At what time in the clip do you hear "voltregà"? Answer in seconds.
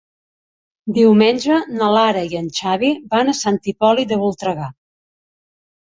4.23-4.71